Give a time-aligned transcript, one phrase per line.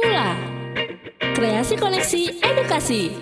[0.00, 0.32] Mula
[1.36, 3.12] Kreasi Koneksi Edukasi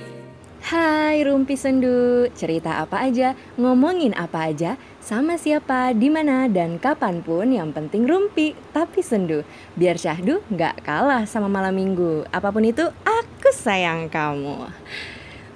[0.62, 7.18] Hai Rumpi Sendu, cerita apa aja, ngomongin apa aja, sama siapa, di mana dan kapan
[7.18, 9.42] pun yang penting rumpi, tapi sendu.
[9.74, 12.30] Biar syahdu nggak kalah sama malam minggu.
[12.30, 14.70] Apa pun itu, aku sayang kamu.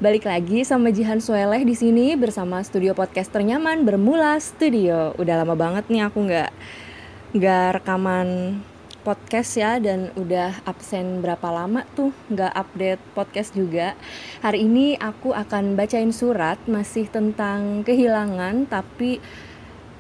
[0.03, 5.15] Balik lagi sama Jihan Sueleh di sini bersama studio podcast ternyaman Bermula Studio.
[5.23, 6.51] Udah lama banget nih aku nggak
[7.39, 8.59] nggak rekaman
[9.03, 13.99] podcast ya dan udah absen berapa lama tuh nggak update podcast juga.
[14.41, 19.19] Hari ini aku akan bacain surat masih tentang kehilangan tapi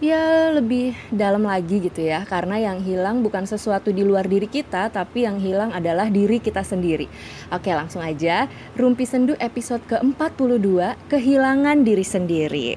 [0.02, 4.90] ya lebih dalam lagi gitu ya karena yang hilang bukan sesuatu di luar diri kita
[4.90, 7.06] tapi yang hilang adalah diri kita sendiri.
[7.54, 8.50] Oke, langsung aja.
[8.74, 12.68] Rumpi Sendu episode ke-42 Kehilangan Diri Sendiri.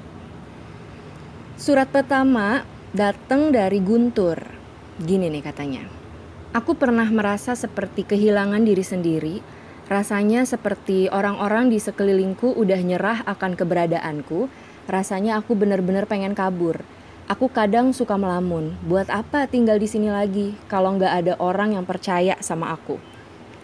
[1.57, 2.61] Surat pertama
[2.93, 4.37] datang dari Guntur.
[5.01, 6.04] Gini nih katanya.
[6.55, 9.35] Aku pernah merasa seperti kehilangan diri sendiri.
[9.91, 14.47] Rasanya seperti orang-orang di sekelilingku udah nyerah akan keberadaanku.
[14.87, 16.79] Rasanya aku benar-benar pengen kabur.
[17.27, 18.71] Aku kadang suka melamun.
[18.87, 23.03] Buat apa tinggal di sini lagi kalau nggak ada orang yang percaya sama aku?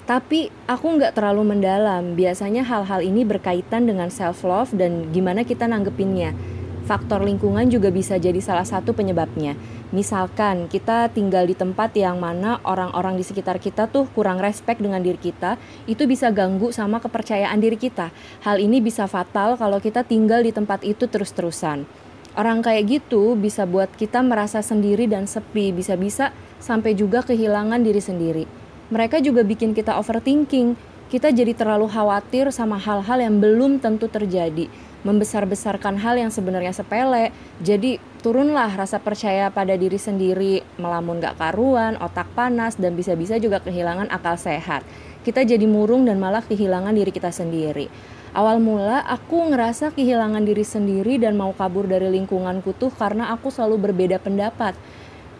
[0.03, 2.19] Tapi aku nggak terlalu mendalam.
[2.19, 6.35] Biasanya hal-hal ini berkaitan dengan self love dan gimana kita nanggepinnya.
[6.81, 9.53] Faktor lingkungan juga bisa jadi salah satu penyebabnya.
[9.93, 14.97] Misalkan kita tinggal di tempat yang mana orang-orang di sekitar kita tuh kurang respect dengan
[14.97, 18.09] diri kita, itu bisa ganggu sama kepercayaan diri kita.
[18.41, 21.85] Hal ini bisa fatal kalau kita tinggal di tempat itu terus-terusan.
[22.33, 28.01] Orang kayak gitu bisa buat kita merasa sendiri dan sepi, bisa-bisa sampai juga kehilangan diri
[28.01, 28.43] sendiri.
[28.89, 30.89] Mereka juga bikin kita overthinking.
[31.11, 34.71] Kita jadi terlalu khawatir sama hal-hal yang belum tentu terjadi
[35.01, 37.33] membesar-besarkan hal yang sebenarnya sepele.
[37.61, 43.61] Jadi turunlah rasa percaya pada diri sendiri, melamun gak karuan, otak panas, dan bisa-bisa juga
[43.61, 44.85] kehilangan akal sehat.
[45.21, 47.89] Kita jadi murung dan malah kehilangan diri kita sendiri.
[48.31, 53.51] Awal mula aku ngerasa kehilangan diri sendiri dan mau kabur dari lingkunganku tuh karena aku
[53.51, 54.73] selalu berbeda pendapat.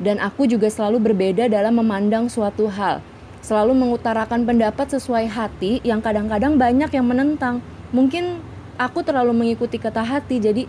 [0.02, 3.00] Dan aku juga selalu berbeda dalam memandang suatu hal.
[3.42, 7.64] Selalu mengutarakan pendapat sesuai hati yang kadang-kadang banyak yang menentang.
[7.90, 8.44] Mungkin
[8.80, 10.64] aku terlalu mengikuti kata hati jadi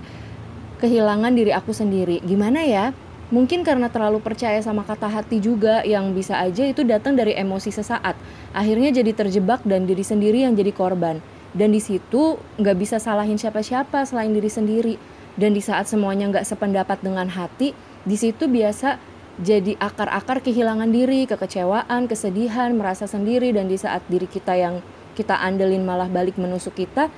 [0.82, 2.18] kehilangan diri aku sendiri.
[2.26, 2.90] Gimana ya?
[3.32, 7.72] Mungkin karena terlalu percaya sama kata hati juga yang bisa aja itu datang dari emosi
[7.72, 8.12] sesaat.
[8.52, 11.24] Akhirnya jadi terjebak dan diri sendiri yang jadi korban.
[11.56, 14.94] Dan di situ nggak bisa salahin siapa-siapa selain diri sendiri.
[15.32, 17.72] Dan di saat semuanya nggak sependapat dengan hati,
[18.04, 19.00] di situ biasa
[19.40, 24.84] jadi akar-akar kehilangan diri, kekecewaan, kesedihan, merasa sendiri dan di saat diri kita yang
[25.16, 27.08] kita andelin malah balik menusuk kita,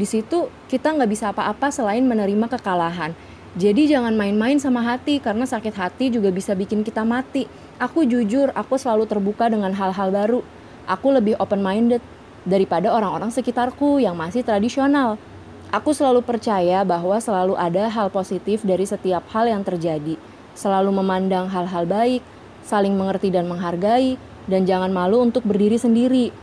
[0.00, 3.12] di situ kita nggak bisa apa-apa selain menerima kekalahan.
[3.60, 7.44] Jadi jangan main-main sama hati karena sakit hati juga bisa bikin kita mati.
[7.76, 10.40] Aku jujur, aku selalu terbuka dengan hal-hal baru.
[10.88, 12.00] Aku lebih open minded
[12.48, 15.20] daripada orang-orang sekitarku yang masih tradisional.
[15.68, 20.16] Aku selalu percaya bahwa selalu ada hal positif dari setiap hal yang terjadi.
[20.56, 22.22] Selalu memandang hal-hal baik,
[22.64, 24.16] saling mengerti dan menghargai,
[24.50, 26.34] dan jangan malu untuk berdiri sendiri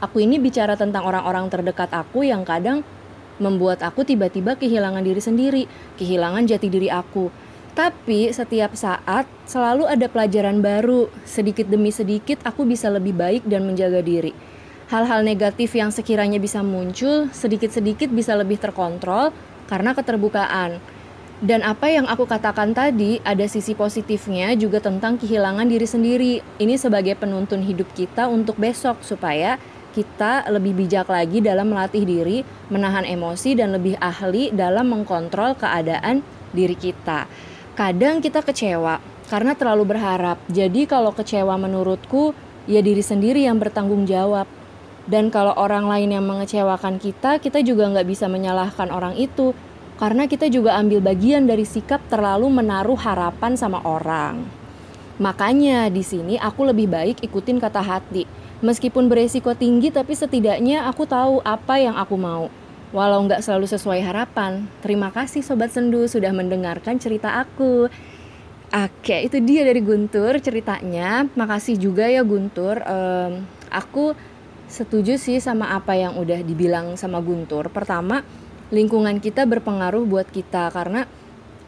[0.00, 2.82] aku ini bicara tentang orang-orang terdekat aku yang kadang
[3.36, 5.62] membuat aku tiba-tiba kehilangan diri sendiri,
[6.00, 7.28] kehilangan jati diri aku.
[7.76, 13.68] Tapi setiap saat selalu ada pelajaran baru, sedikit demi sedikit aku bisa lebih baik dan
[13.68, 14.32] menjaga diri.
[14.88, 19.34] Hal-hal negatif yang sekiranya bisa muncul, sedikit-sedikit bisa lebih terkontrol
[19.68, 20.80] karena keterbukaan.
[21.36, 26.34] Dan apa yang aku katakan tadi, ada sisi positifnya juga tentang kehilangan diri sendiri.
[26.56, 29.60] Ini sebagai penuntun hidup kita untuk besok, supaya
[29.96, 36.20] kita lebih bijak lagi dalam melatih diri, menahan emosi, dan lebih ahli dalam mengkontrol keadaan
[36.52, 37.24] diri kita.
[37.72, 39.00] Kadang kita kecewa
[39.32, 40.36] karena terlalu berharap.
[40.52, 42.36] Jadi, kalau kecewa menurutku,
[42.68, 44.44] ya diri sendiri yang bertanggung jawab.
[45.08, 49.56] Dan kalau orang lain yang mengecewakan kita, kita juga nggak bisa menyalahkan orang itu,
[49.96, 54.44] karena kita juga ambil bagian dari sikap terlalu menaruh harapan sama orang.
[55.16, 61.04] Makanya di sini aku lebih baik ikutin kata hati Meskipun beresiko tinggi, tapi setidaknya aku
[61.04, 62.48] tahu apa yang aku mau.
[62.94, 64.64] Walau nggak selalu sesuai harapan.
[64.80, 67.92] Terima kasih Sobat Sendu sudah mendengarkan cerita aku.
[68.72, 71.28] Oke, itu dia dari Guntur ceritanya.
[71.36, 72.80] Makasih juga ya Guntur.
[72.88, 74.16] Um, aku
[74.66, 77.68] setuju sih sama apa yang udah dibilang sama Guntur.
[77.68, 78.24] Pertama,
[78.72, 81.06] lingkungan kita berpengaruh buat kita karena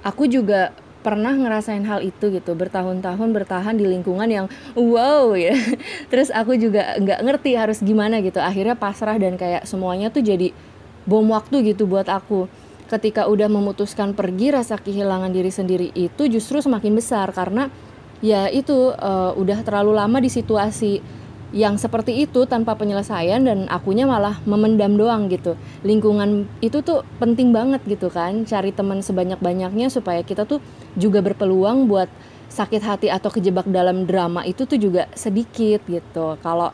[0.02, 0.74] aku juga
[1.08, 4.46] pernah ngerasain hal itu gitu bertahun-tahun bertahan di lingkungan yang
[4.76, 5.56] wow ya.
[6.12, 8.36] Terus aku juga nggak ngerti harus gimana gitu.
[8.44, 10.52] Akhirnya pasrah dan kayak semuanya tuh jadi
[11.08, 12.44] bom waktu gitu buat aku.
[12.92, 17.72] Ketika udah memutuskan pergi rasa kehilangan diri sendiri itu justru semakin besar karena
[18.20, 21.00] ya itu uh, udah terlalu lama di situasi
[21.48, 25.56] yang seperti itu tanpa penyelesaian dan akunya malah memendam doang gitu.
[25.80, 30.60] Lingkungan itu tuh penting banget gitu kan cari teman sebanyak-banyaknya supaya kita tuh
[30.92, 32.12] juga berpeluang buat
[32.52, 36.36] sakit hati atau kejebak dalam drama itu tuh juga sedikit gitu.
[36.44, 36.72] Kalau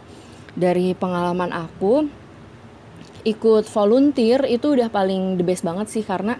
[0.58, 2.06] dari pengalaman aku
[3.22, 6.34] ikut volunteer itu udah paling the best banget sih karena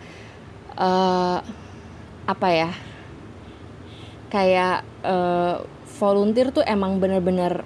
[0.75, 1.39] uh,
[2.25, 2.71] apa ya
[4.29, 5.63] kayak uh,
[6.03, 7.63] volunteer tuh emang bener-bener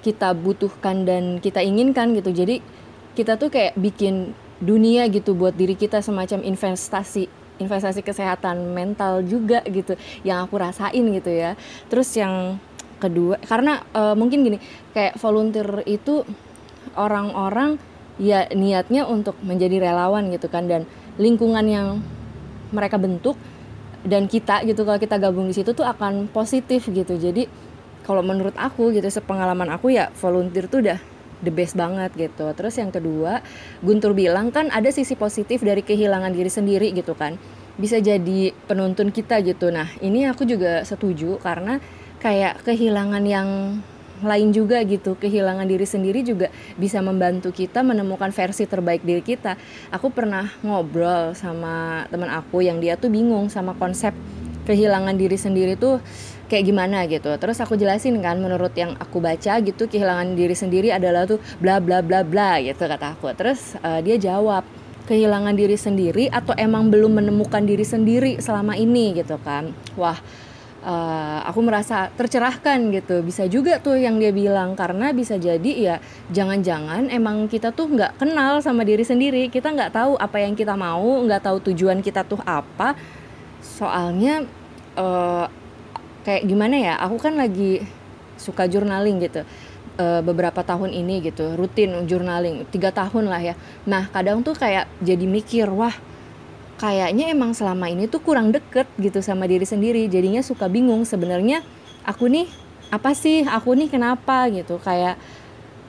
[0.00, 2.32] kita butuhkan dan kita inginkan gitu.
[2.32, 2.64] Jadi
[3.14, 7.28] kita tuh kayak bikin dunia gitu buat diri kita semacam investasi
[7.60, 11.56] investasi kesehatan mental juga gitu yang aku rasain gitu ya.
[11.92, 12.56] Terus yang
[13.00, 14.58] kedua karena uh, mungkin gini
[14.92, 16.24] kayak volunteer itu
[16.96, 17.80] orang-orang
[18.20, 20.84] ya niatnya untuk menjadi relawan gitu kan dan
[21.16, 21.88] lingkungan yang
[22.70, 23.40] mereka bentuk
[24.04, 27.16] dan kita gitu kalau kita gabung di situ tuh akan positif gitu.
[27.16, 27.48] Jadi
[28.04, 30.98] kalau menurut aku gitu sepengalaman aku ya volunteer tuh udah
[31.40, 32.52] the best banget gitu.
[32.52, 33.40] Terus yang kedua
[33.80, 37.40] Guntur bilang kan ada sisi positif dari kehilangan diri sendiri gitu kan.
[37.80, 39.72] Bisa jadi penuntun kita gitu.
[39.72, 41.80] Nah ini aku juga setuju karena
[42.20, 43.80] kayak kehilangan yang
[44.20, 45.16] lain juga gitu.
[45.16, 49.56] Kehilangan diri sendiri juga bisa membantu kita menemukan versi terbaik diri kita.
[49.88, 54.12] Aku pernah ngobrol sama teman aku yang dia tuh bingung sama konsep
[54.68, 55.98] kehilangan diri sendiri tuh
[56.50, 57.30] kayak gimana gitu.
[57.38, 61.78] Terus aku jelasin kan menurut yang aku baca gitu kehilangan diri sendiri adalah tuh bla
[61.78, 63.30] bla bla bla gitu kata aku.
[63.38, 64.66] Terus uh, dia jawab
[65.06, 69.14] kehilangan diri sendiri atau emang belum menemukan diri sendiri selama ini?
[69.14, 69.70] gitu kan.
[69.94, 70.18] Wah
[70.84, 73.20] uh, aku merasa tercerahkan gitu.
[73.24, 75.96] Bisa juga tuh yang dia bilang karena bisa jadi ya
[76.32, 79.48] jangan-jangan emang kita tuh nggak kenal sama diri sendiri.
[79.48, 82.96] Kita nggak tahu apa yang kita mau nggak tahu tujuan kita tuh apa.
[83.60, 84.44] Soalnya
[84.96, 85.46] uh,
[86.30, 87.82] kayak gimana ya aku kan lagi
[88.38, 89.42] suka journaling gitu
[89.98, 93.54] uh, beberapa tahun ini gitu rutin journaling tiga tahun lah ya.
[93.90, 95.92] Nah kadang tuh kayak jadi mikir wah
[96.78, 101.66] kayaknya emang selama ini tuh kurang deket gitu sama diri sendiri jadinya suka bingung sebenarnya
[102.06, 102.46] aku nih
[102.94, 104.46] apa sih aku nih kenapa?
[104.54, 105.18] gitu kayak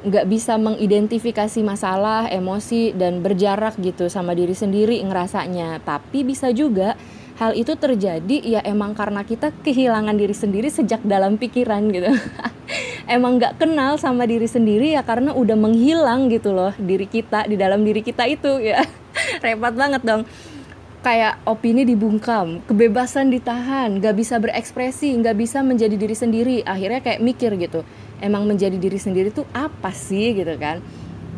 [0.01, 5.77] nggak bisa mengidentifikasi masalah emosi dan berjarak gitu sama diri sendiri ngerasanya.
[5.85, 6.97] Tapi bisa juga
[7.41, 12.13] hal itu terjadi ya emang karena kita kehilangan diri sendiri sejak dalam pikiran gitu
[13.17, 17.57] emang nggak kenal sama diri sendiri ya karena udah menghilang gitu loh diri kita di
[17.57, 18.85] dalam diri kita itu ya
[19.43, 20.21] repot banget dong
[21.01, 26.57] kayak opini dibungkam, kebebasan ditahan, nggak bisa berekspresi, nggak bisa menjadi diri sendiri.
[26.61, 27.81] Akhirnya kayak mikir gitu,
[28.21, 30.77] emang menjadi diri sendiri tuh apa sih gitu kan?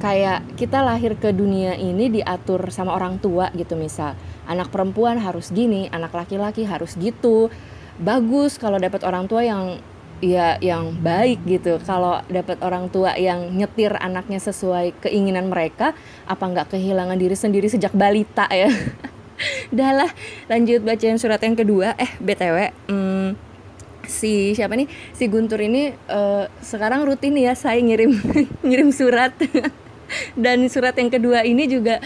[0.04, 4.20] Kayak kita lahir ke dunia ini diatur sama orang tua gitu misal.
[4.44, 7.48] Anak perempuan harus gini anak laki-laki harus gitu.
[7.96, 9.80] Bagus kalau dapat orang tua yang
[10.20, 11.80] ya yang baik gitu.
[11.88, 15.96] Kalau dapat orang tua yang nyetir anaknya sesuai keinginan mereka
[16.28, 18.68] apa nggak kehilangan diri sendiri sejak balita ya?
[19.72, 20.12] Dah
[20.52, 21.96] lanjut bacain surat yang kedua.
[21.96, 23.40] Eh btw hmm,
[24.04, 24.92] si siapa nih?
[25.16, 28.20] Si Guntur ini uh, sekarang rutin ya saya ngirim
[28.68, 29.32] ngirim surat
[30.34, 32.00] dan surat yang kedua ini juga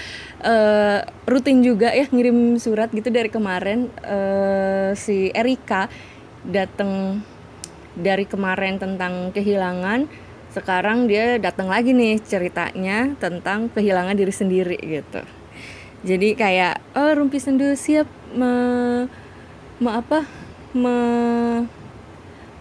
[0.44, 5.92] uh, rutin juga ya ngirim surat gitu dari kemarin uh, si Erika
[6.46, 7.24] datang
[7.98, 10.06] dari kemarin tentang kehilangan.
[10.54, 15.22] Sekarang dia datang lagi nih ceritanya tentang kehilangan diri sendiri gitu.
[16.06, 18.54] Jadi kayak oh rumpi sendu siap me,
[19.82, 20.30] me apa
[20.78, 20.98] me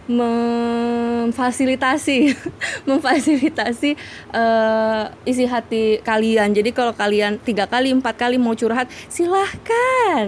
[0.06, 2.30] memfasilitasi
[2.90, 3.98] memfasilitasi
[4.30, 6.54] uh, isi hati kalian.
[6.54, 10.26] Jadi kalau kalian tiga kali empat kali mau curhat silahkan.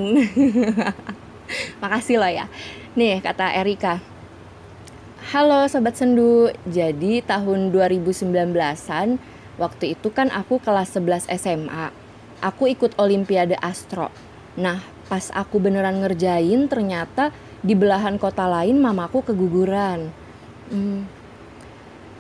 [1.83, 2.47] Makasih loh ya.
[2.99, 4.03] Nih kata Erika.
[5.29, 9.21] Halo Sobat Sendu, jadi tahun 2019-an
[9.61, 11.93] waktu itu kan aku kelas 11 SMA.
[12.41, 14.09] Aku ikut Olimpiade Astro.
[14.57, 20.11] Nah, pas aku beneran ngerjain ternyata di belahan kota lain mamaku keguguran.
[20.69, 21.09] Hmm.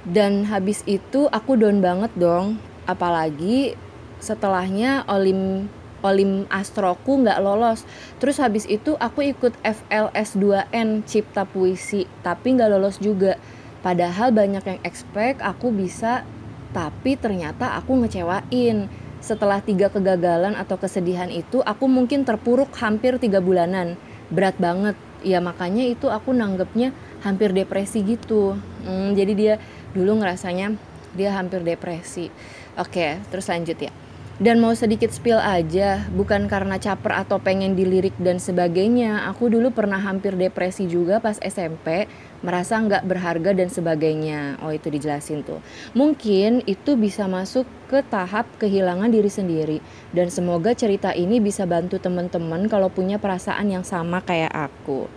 [0.08, 2.56] dan habis itu aku down banget dong.
[2.88, 3.76] Apalagi
[4.24, 5.68] setelahnya olim
[6.00, 7.84] olim astroku nggak lolos.
[8.16, 13.36] Terus habis itu aku ikut FLS 2N cipta puisi tapi nggak lolos juga.
[13.84, 16.24] Padahal banyak yang expect aku bisa
[16.72, 18.88] tapi ternyata aku ngecewain.
[19.18, 23.98] Setelah tiga kegagalan atau kesedihan itu aku mungkin terpuruk hampir tiga bulanan.
[24.30, 28.54] Berat banget ya makanya itu aku nanggepnya hampir depresi gitu.
[28.86, 29.54] Hmm, jadi dia
[29.92, 30.74] dulu ngerasanya
[31.14, 32.30] dia hampir depresi.
[32.78, 33.92] Oke terus lanjut ya
[34.38, 39.26] Dan mau sedikit spill aja, bukan karena caper atau pengen dilirik dan sebagainya.
[39.34, 42.06] Aku dulu pernah hampir depresi juga pas SMP,
[42.38, 44.62] merasa nggak berharga dan sebagainya.
[44.62, 45.58] Oh itu dijelasin tuh.
[45.90, 49.78] Mungkin itu bisa masuk ke tahap kehilangan diri sendiri.
[50.14, 55.10] Dan semoga cerita ini bisa bantu teman-teman kalau punya perasaan yang sama kayak aku.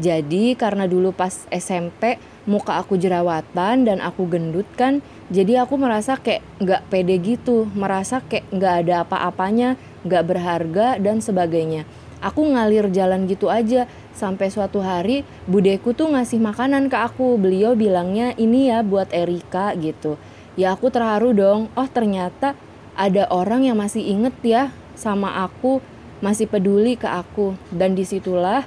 [0.00, 2.16] Jadi karena dulu pas SMP
[2.48, 8.22] muka aku jerawatan dan aku gendut kan, jadi aku merasa kayak nggak pede gitu merasa
[8.22, 9.74] kayak nggak ada apa-apanya
[10.06, 11.82] nggak berharga dan sebagainya.
[12.22, 13.90] Aku ngalir jalan gitu aja.
[14.16, 17.36] Sampai suatu hari budeku tuh ngasih makanan ke aku.
[17.36, 20.16] Beliau bilangnya ini ya buat Erika gitu.
[20.54, 21.68] Ya aku terharu dong.
[21.76, 22.56] Oh ternyata
[22.96, 24.62] ada orang yang masih inget ya
[24.96, 25.84] sama aku
[26.24, 27.58] masih peduli ke aku.
[27.68, 28.64] Dan di situlah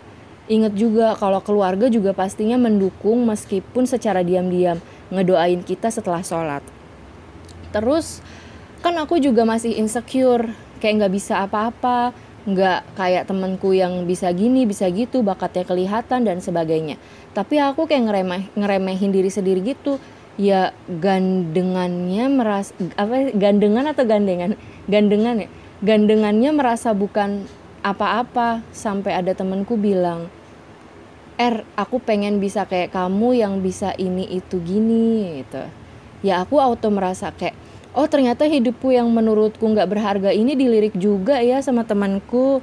[0.52, 4.78] inget juga kalau keluarga juga pastinya mendukung meskipun secara diam-diam
[5.10, 6.62] ngedoain kita setelah sholat.
[7.70, 8.22] Terus
[8.80, 10.50] kan aku juga masih insecure
[10.80, 12.16] kayak nggak bisa apa-apa
[12.48, 16.96] nggak kayak temenku yang bisa gini bisa gitu bakatnya kelihatan dan sebagainya.
[17.36, 20.00] Tapi aku kayak ngeremeh ngeremehin diri sendiri gitu.
[20.40, 24.56] Ya gandengannya meras apa gandengan atau gandengan?
[24.88, 25.50] Gandengan ya?
[25.84, 27.44] Gandengannya merasa bukan
[27.84, 30.32] apa-apa sampai ada temenku bilang
[31.40, 35.64] Er aku pengen bisa kayak kamu yang bisa ini itu gini gitu.
[36.20, 37.56] Ya aku auto merasa kayak
[37.96, 42.60] oh ternyata hidupku yang menurutku nggak berharga ini dilirik juga ya sama temanku.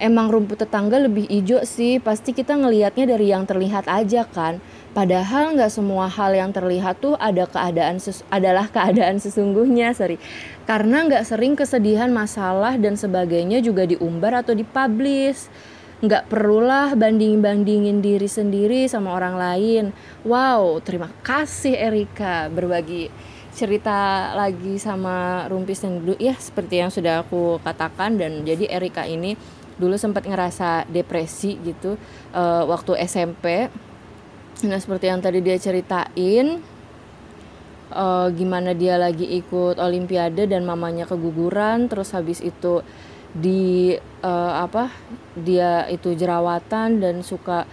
[0.00, 4.64] Emang rumput tetangga lebih hijau sih pasti kita ngelihatnya dari yang terlihat aja kan.
[4.96, 8.00] Padahal nggak semua hal yang terlihat tuh ada keadaan
[8.32, 10.16] adalah keadaan sesungguhnya sorry.
[10.64, 15.52] Karena nggak sering kesedihan masalah dan sebagainya juga diumbar atau dipublish
[16.00, 19.84] nggak perulah banding-bandingin diri sendiri sama orang lain.
[20.24, 23.12] Wow, terima kasih Erika berbagi
[23.52, 29.04] cerita lagi sama Rumpis dan Dulu ya seperti yang sudah aku katakan dan jadi Erika
[29.04, 29.36] ini
[29.76, 32.00] dulu sempat ngerasa depresi gitu
[32.32, 33.68] uh, waktu SMP.
[34.64, 36.60] Nah seperti yang tadi dia ceritain
[37.92, 42.84] uh, gimana dia lagi ikut Olimpiade dan mamanya keguguran terus habis itu
[43.30, 44.90] di uh, apa
[45.38, 47.66] dia itu jerawatan dan suka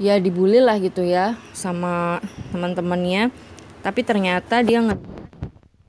[0.00, 2.20] ya dibully lah gitu ya sama
[2.52, 3.32] teman-temannya.
[3.84, 5.00] Tapi ternyata dia nggak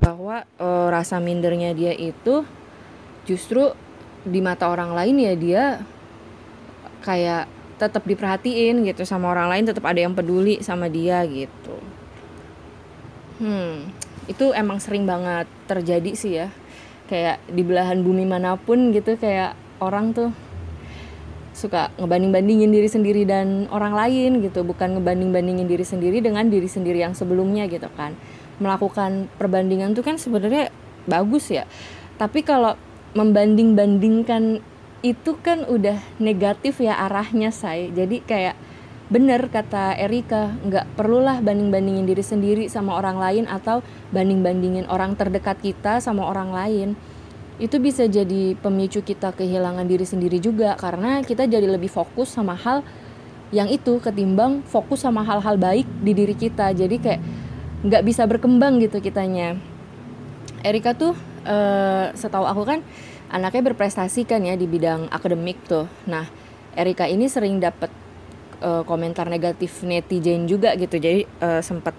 [0.04, 2.46] bahwa uh, rasa mindernya dia itu
[3.28, 3.72] justru
[4.28, 5.64] di mata orang lain ya dia
[7.04, 7.48] kayak
[7.78, 11.78] tetap diperhatiin gitu sama orang lain tetap ada yang peduli sama dia gitu.
[13.40, 16.48] Hmm itu emang sering banget terjadi sih ya
[17.08, 20.30] kayak di belahan bumi mana pun gitu kayak orang tuh
[21.58, 24.62] suka ngebanding-bandingin diri sendiri dan orang lain gitu.
[24.62, 28.14] Bukan ngebanding-bandingin diri sendiri dengan diri sendiri yang sebelumnya gitu kan.
[28.62, 30.70] Melakukan perbandingan tuh kan sebenarnya
[31.10, 31.66] bagus ya.
[32.22, 32.78] Tapi kalau
[33.18, 34.62] membanding-bandingkan
[35.02, 38.56] itu kan udah negatif ya arahnya saya jadi kayak
[39.08, 43.80] bener kata Erika nggak perlulah banding-bandingin diri sendiri sama orang lain atau
[44.12, 46.90] banding-bandingin orang terdekat kita sama orang lain.
[47.58, 52.54] Itu bisa jadi pemicu kita kehilangan diri sendiri juga karena kita jadi lebih fokus sama
[52.54, 52.84] hal
[53.56, 56.76] yang itu ketimbang fokus sama hal-hal baik di diri kita.
[56.76, 57.22] Jadi kayak
[57.88, 59.56] nggak bisa berkembang gitu kitanya.
[60.68, 61.16] Erika tuh
[61.48, 62.80] uh, setahu aku kan
[63.32, 65.88] anaknya berprestasi kan ya di bidang akademik tuh.
[66.12, 66.28] Nah
[66.76, 67.90] Erika ini sering dapet
[68.62, 70.98] uh, komentar negatif netizen juga gitu.
[70.98, 71.94] Jadi uh, sempet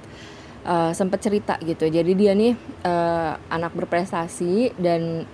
[0.66, 1.86] uh, sempet cerita gitu.
[1.86, 5.26] Jadi dia nih uh, anak berprestasi dan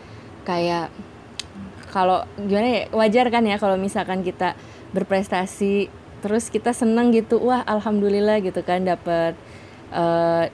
[0.45, 0.93] kayak
[1.89, 4.59] kalau gimana ya wajar kan ya kalau misalkan kita
[4.91, 5.89] berprestasi
[6.25, 9.39] terus kita seneng gitu wah alhamdulillah gitu kan dapat
[9.95, 10.51] uh,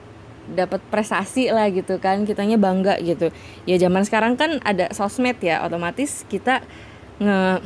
[0.51, 3.29] dapat prestasi lah gitu kan kitanya bangga gitu.
[3.65, 6.61] Ya zaman sekarang kan ada sosmed ya otomatis kita
[7.21, 7.61] nge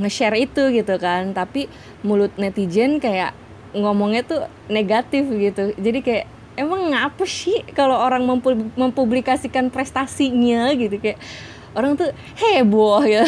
[0.00, 1.32] nge-share itu gitu kan.
[1.32, 1.68] Tapi
[2.06, 3.36] mulut netizen kayak
[3.76, 5.76] ngomongnya tuh negatif gitu.
[5.76, 6.26] Jadi kayak
[6.56, 8.24] emang ngapa sih kalau orang
[8.76, 10.72] mempublikasikan prestasinya?
[10.72, 10.96] Gitu.
[11.00, 11.20] Kayak
[11.76, 12.10] orang tuh
[12.40, 13.24] heboh ya.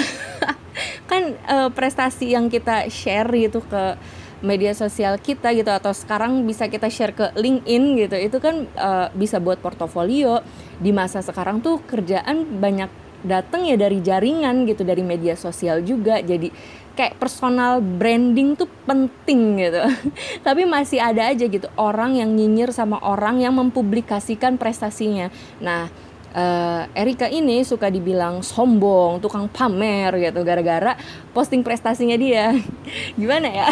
[1.11, 3.99] Kan uh, prestasi yang kita share gitu ke
[4.39, 9.11] media sosial kita gitu atau sekarang bisa kita share ke LinkedIn gitu itu kan uh,
[9.11, 10.41] bisa buat portofolio.
[10.79, 16.23] Di masa sekarang tuh kerjaan banyak datang ya dari jaringan gitu dari media sosial juga
[16.23, 16.51] jadi
[16.99, 19.83] kayak personal branding tuh penting gitu
[20.47, 25.31] tapi masih ada aja gitu orang yang nyinyir sama orang yang mempublikasikan prestasinya
[25.63, 25.91] nah
[26.35, 30.99] uh, Erika ini suka dibilang sombong, tukang pamer gitu gara-gara
[31.33, 32.53] posting prestasinya dia.
[33.21, 33.69] Gimana ya?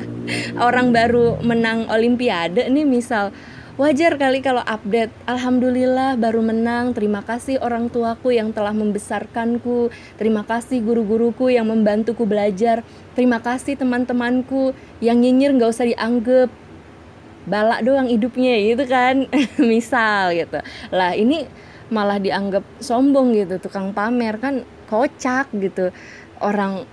[0.66, 3.30] Orang baru menang olimpiade nih misal
[3.74, 5.10] wajar kali kalau update.
[5.26, 6.94] Alhamdulillah baru menang.
[6.94, 9.90] Terima kasih orang tuaku yang telah membesarkanku.
[10.14, 12.86] Terima kasih guru-guruku yang membantuku belajar.
[13.18, 16.50] Terima kasih teman-temanku yang nyinyir nggak usah dianggap.
[17.44, 19.26] Balak doang hidupnya gitu kan?
[19.60, 20.58] Misal gitu.
[20.94, 21.44] Lah ini
[21.90, 23.58] malah dianggap sombong gitu.
[23.58, 25.90] Tukang pamer kan kocak gitu.
[26.38, 26.86] Orang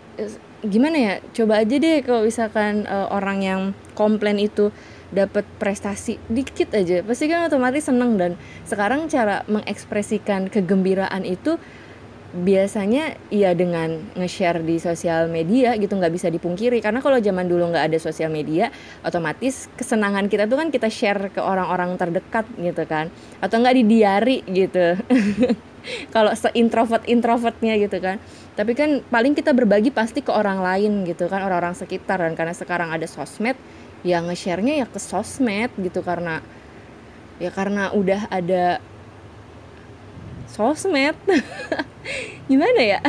[0.65, 1.13] gimana ya?
[1.31, 3.61] Coba aja deh kalau misalkan uh, orang yang
[3.93, 4.73] komplain itu
[5.11, 8.15] dapat prestasi dikit aja pasti kan otomatis seneng.
[8.15, 11.59] Dan sekarang cara mengekspresikan kegembiraan itu
[12.31, 16.79] biasanya ya dengan nge-share di sosial media gitu nggak bisa dipungkiri.
[16.79, 18.71] Karena kalau zaman dulu nggak ada sosial media
[19.03, 23.11] otomatis kesenangan kita tuh kan kita share ke orang-orang terdekat gitu kan.
[23.43, 24.95] Atau nggak di diary gitu.
[26.13, 28.21] Kalau se introvert introvertnya gitu kan.
[28.55, 32.23] Tapi kan paling kita berbagi pasti ke orang lain gitu kan orang-orang sekitar.
[32.23, 33.59] Dan karena sekarang ada sosmed
[34.01, 36.41] ya nge-share-nya ya ke sosmed gitu karena
[37.41, 38.81] ya karena udah ada
[40.51, 41.15] sosmed.
[42.51, 42.99] Gimana ya?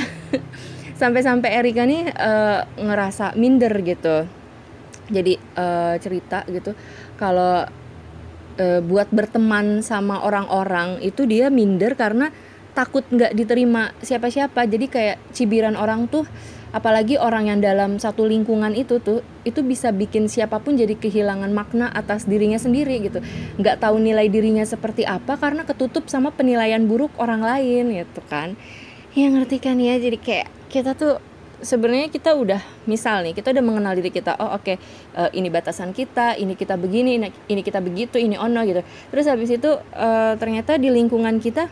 [1.01, 4.25] Sampai-sampai Erika nih uh, ngerasa minder gitu.
[5.13, 6.73] Jadi uh, cerita gitu
[7.19, 7.67] kalau
[8.57, 12.31] uh, buat berteman sama orang-orang itu dia minder karena
[12.73, 14.65] takut nggak diterima siapa-siapa.
[14.65, 16.25] Jadi kayak cibiran orang tuh
[16.73, 21.52] apalagi orang yang dalam satu lingkungan itu tuh itu bisa bikin siapa pun jadi kehilangan
[21.52, 23.21] makna atas dirinya sendiri gitu.
[23.61, 28.57] Nggak tahu nilai dirinya seperti apa karena ketutup sama penilaian buruk orang lain gitu kan.
[29.12, 30.00] Ya ngerti kan ya?
[30.00, 31.21] Jadi kayak kita tuh
[31.62, 32.59] sebenarnya kita udah
[32.91, 34.76] misal nih kita udah mengenal diri kita oh oke okay,
[35.14, 38.83] eh, ini batasan kita ini kita begini ini, ini kita begitu ini ono gitu.
[39.12, 41.71] Terus habis itu uh, ternyata di lingkungan kita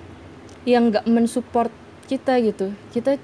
[0.69, 1.73] yang nggak mensupport
[2.11, 3.17] kita gitu kita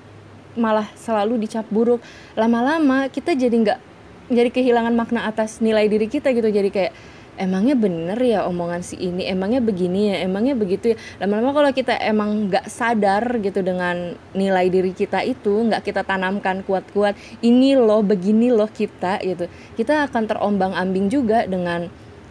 [0.56, 2.00] malah selalu dicap buruk.
[2.34, 3.80] Lama-lama kita jadi nggak
[4.26, 6.50] jadi kehilangan makna atas nilai diri kita gitu.
[6.50, 6.92] Jadi kayak
[7.36, 9.28] emangnya bener ya omongan si ini?
[9.28, 10.16] Emangnya begini ya?
[10.26, 10.96] Emangnya begitu ya?
[11.22, 16.64] Lama-lama kalau kita emang nggak sadar gitu dengan nilai diri kita itu nggak kita tanamkan
[16.66, 19.46] kuat-kuat ini loh begini loh kita gitu.
[19.76, 21.86] Kita akan terombang ambing juga dengan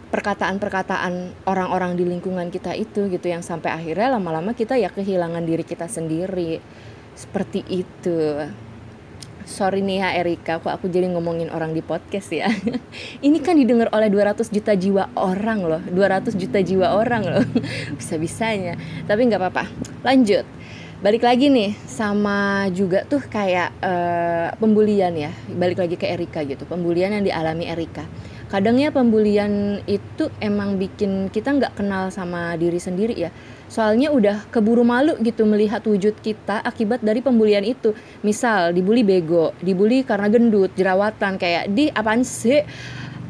[0.06, 3.26] perkataan-perkataan orang-orang di lingkungan kita itu gitu.
[3.26, 6.60] Yang sampai akhirnya lama-lama kita ya kehilangan diri kita sendiri
[7.16, 8.44] seperti itu.
[9.46, 12.50] Sorry nih ya Erika kok aku jadi ngomongin orang di podcast ya?
[13.26, 15.82] Ini kan didengar oleh 200 juta jiwa orang loh.
[15.86, 17.46] 200 juta jiwa orang loh.
[17.98, 18.74] Bisa-bisanya.
[19.06, 19.64] Tapi nggak apa-apa.
[20.02, 20.44] Lanjut.
[20.98, 25.30] Balik lagi nih sama juga tuh kayak uh, pembulian ya.
[25.46, 26.66] Balik lagi ke Erika gitu.
[26.66, 28.02] Pembulian yang dialami Erika.
[28.50, 33.30] Kadangnya pembulian itu emang bikin kita nggak kenal sama diri sendiri ya
[33.66, 37.92] soalnya udah keburu malu gitu melihat wujud kita akibat dari pembulian itu.
[38.22, 42.62] Misal dibully bego dibully karena gendut jerawatan kayak di apaan sih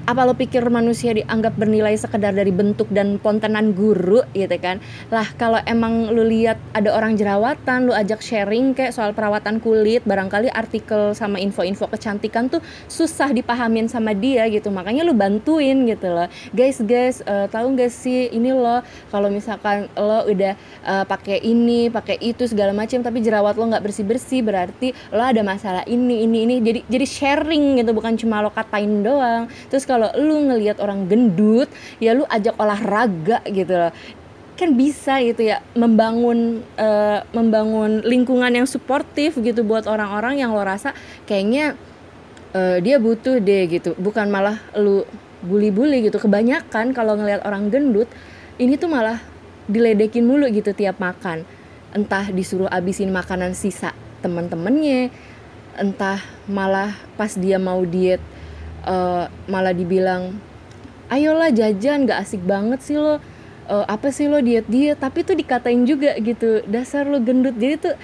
[0.07, 4.79] apa lo pikir manusia dianggap bernilai sekedar dari bentuk dan pontenan guru gitu kan?
[5.11, 10.07] Lah kalau emang lu lihat ada orang jerawatan lu ajak sharing kayak soal perawatan kulit
[10.07, 14.71] barangkali artikel sama info-info kecantikan tuh susah dipahamin sama dia gitu.
[14.71, 16.31] Makanya lu bantuin gitu loh.
[16.55, 20.55] Guys guys uh, tahu gak sih ini lo kalau misalkan lo udah
[20.87, 25.27] uh, pakai ini pakai itu segala macam tapi jerawat lo nggak bersih bersih berarti lo
[25.27, 26.57] ada masalah ini ini ini.
[26.62, 29.51] Jadi jadi sharing gitu bukan cuma lo katain doang.
[29.66, 33.92] Terus kalau kalau lu ngelihat orang gendut ya lu ajak olahraga gitu loh.
[34.56, 40.61] Kan bisa gitu ya membangun uh, membangun lingkungan yang suportif gitu buat orang-orang yang lo
[40.61, 40.92] rasa
[41.24, 41.80] kayaknya
[42.52, 43.96] uh, dia butuh deh gitu.
[43.96, 45.09] Bukan malah lu
[45.40, 46.20] bully-bully gitu.
[46.20, 48.09] Kebanyakan kalau ngelihat orang gendut
[48.61, 49.20] ini tuh malah
[49.64, 51.48] diledekin mulu gitu tiap makan.
[51.96, 55.09] Entah disuruh abisin makanan sisa temen-temennya
[55.76, 58.20] entah malah pas dia mau diet
[58.87, 60.38] uh, malah dibilang
[61.11, 63.18] ayolah jajan gak asik banget sih lo.
[63.66, 67.59] Uh, apa sih lo diet diet tapi tuh dikatain juga gitu dasar lo gendut.
[67.59, 67.94] Jadi tuh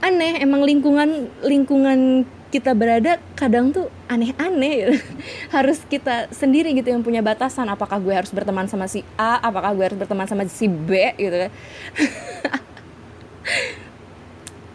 [0.00, 4.96] aneh emang lingkungan lingkungan kita berada kadang tuh aneh-aneh.
[5.56, 9.72] Harus kita sendiri gitu yang punya batasan apakah gue harus berteman sama si A apakah
[9.72, 11.48] gue harus berteman sama si B gitu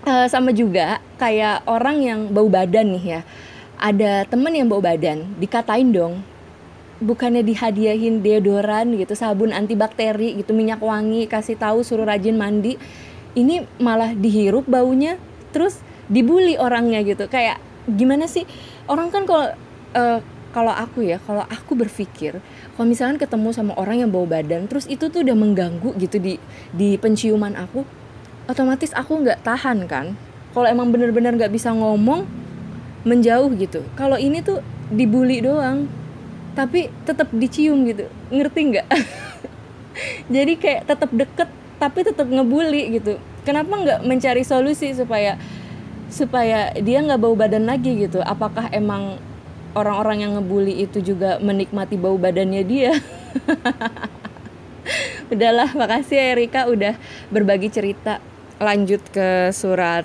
[0.06, 3.22] uh, sama juga kayak orang yang bau badan nih ya
[3.78, 6.26] ada temen yang bawa badan dikatain dong.
[6.98, 12.82] Bukannya dihadiahin deodoran gitu sabun antibakteri gitu minyak wangi kasih tahu suruh rajin mandi.
[13.38, 15.22] Ini malah dihirup baunya
[15.54, 15.78] terus
[16.10, 17.30] dibully orangnya gitu.
[17.30, 18.50] Kayak gimana sih?
[18.90, 19.54] Orang kan kalau
[19.94, 20.20] uh,
[20.58, 22.42] kalau aku ya kalau aku berpikir
[22.74, 26.42] kalau misalkan ketemu sama orang yang bawa badan terus itu tuh udah mengganggu gitu di
[26.74, 27.86] di penciuman aku
[28.50, 30.18] otomatis aku nggak tahan kan.
[30.56, 32.26] Kalau emang bener-bener nggak bisa ngomong
[33.08, 33.88] menjauh gitu.
[33.96, 34.60] Kalau ini tuh
[34.91, 35.88] dibully doang
[36.54, 38.12] tapi tetap dicium gitu.
[38.34, 38.88] Ngerti nggak?
[40.36, 43.15] Jadi kayak tetap deket tapi tetap ngebully gitu.
[43.48, 45.39] Kenapa nggak mencari solusi supaya
[46.12, 48.20] supaya dia nggak bau badan lagi gitu?
[48.20, 49.22] Apakah emang
[49.78, 52.91] orang-orang yang ngebully itu juga menikmati bau badannya dia?
[55.32, 56.98] Udahlah makasih ya Erika udah
[57.32, 58.20] berbagi cerita.
[58.58, 60.04] Lanjut ke surat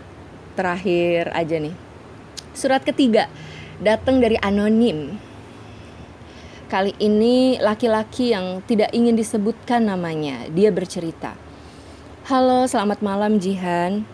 [0.52, 1.81] terakhir aja nih
[2.52, 3.32] surat ketiga
[3.80, 5.16] datang dari anonim
[6.68, 11.32] kali ini laki-laki yang tidak ingin disebutkan namanya dia bercerita
[12.28, 14.04] halo selamat malam Jihan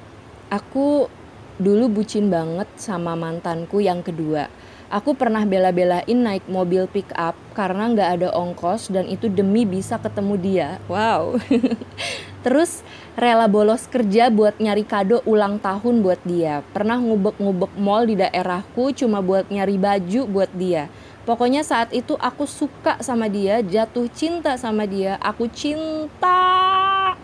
[0.55, 1.11] aku
[1.59, 4.47] dulu bucin banget sama mantanku yang kedua
[4.89, 10.01] Aku pernah bela-belain naik mobil pick up karena nggak ada ongkos dan itu demi bisa
[10.01, 10.69] ketemu dia.
[10.89, 11.37] Wow.
[12.45, 12.81] Terus
[13.19, 16.63] rela bolos kerja buat nyari kado ulang tahun buat dia.
[16.71, 20.87] Pernah ngubek-ngubek mall di daerahku cuma buat nyari baju buat dia.
[21.27, 26.39] Pokoknya saat itu aku suka sama dia, jatuh cinta sama dia, aku cinta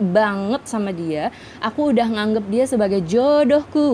[0.03, 1.31] banget sama dia.
[1.63, 3.87] Aku udah nganggep dia sebagai jodohku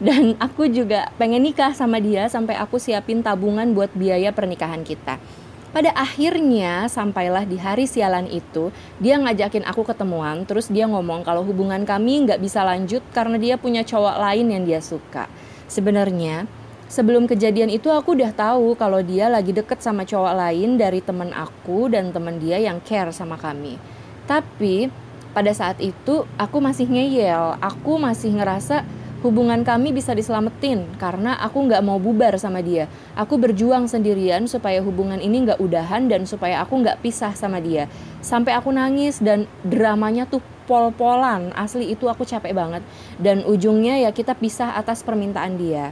[0.00, 5.20] dan aku juga pengen nikah sama dia sampai aku siapin tabungan buat biaya pernikahan kita.
[5.68, 11.44] Pada akhirnya sampailah di hari sialan itu dia ngajakin aku ketemuan terus dia ngomong kalau
[11.44, 15.28] hubungan kami nggak bisa lanjut karena dia punya cowok lain yang dia suka.
[15.68, 16.48] Sebenarnya
[16.88, 21.36] sebelum kejadian itu aku udah tahu kalau dia lagi deket sama cowok lain dari temen
[21.36, 23.76] aku dan temen dia yang care sama kami.
[24.24, 24.88] Tapi
[25.36, 31.66] pada saat itu aku masih ngeyel, aku masih ngerasa hubungan kami bisa diselamatin karena aku
[31.66, 32.86] nggak mau bubar sama dia.
[33.18, 37.90] Aku berjuang sendirian supaya hubungan ini nggak udahan dan supaya aku nggak pisah sama dia.
[38.22, 40.38] Sampai aku nangis dan dramanya tuh
[40.70, 41.50] pol-polan.
[41.58, 42.82] Asli itu aku capek banget.
[43.18, 45.90] Dan ujungnya ya kita pisah atas permintaan dia.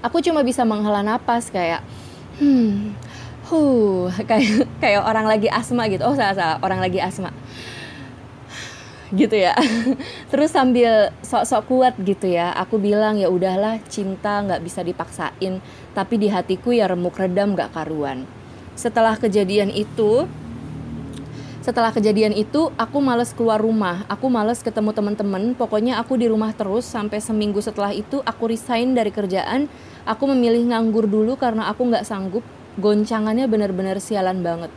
[0.00, 1.80] Aku cuma bisa menghela napas kayak
[2.40, 2.96] hmm,
[3.48, 6.04] huh, kayak kayak orang lagi asma gitu.
[6.04, 7.32] Oh salah salah, orang lagi asma
[9.12, 9.52] gitu ya.
[10.32, 15.60] Terus sambil sok-sok kuat gitu ya aku bilang ya udahlah cinta nggak bisa dipaksain
[15.92, 18.24] tapi di hatiku ya remuk redam nggak karuan.
[18.74, 20.26] Setelah kejadian itu
[21.64, 24.04] setelah kejadian itu aku males keluar rumah.
[24.12, 25.56] Aku males ketemu teman-teman.
[25.56, 29.72] Pokoknya aku di rumah terus sampai seminggu setelah itu aku resign dari kerjaan.
[30.04, 32.44] Aku memilih nganggur dulu karena aku nggak sanggup.
[32.76, 34.68] Goncangannya bener-bener sialan banget.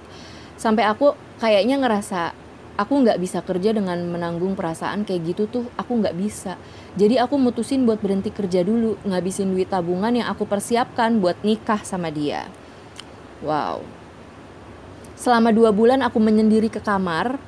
[0.55, 1.11] Sampai aku
[1.43, 2.46] kayaknya ngerasa
[2.77, 6.55] aku nggak bisa kerja dengan menanggung perasaan kayak gitu tuh aku nggak bisa.
[6.93, 11.81] Jadi aku mutusin buat berhenti kerja dulu ngabisin duit tabungan yang aku persiapkan buat nikah
[11.81, 12.45] sama dia.
[13.41, 13.81] Wow.
[15.17, 17.41] Selama dua bulan aku menyendiri ke kamar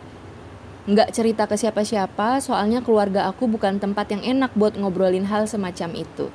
[0.90, 5.94] nggak cerita ke siapa-siapa soalnya keluarga aku bukan tempat yang enak buat ngobrolin hal semacam
[5.94, 6.34] itu.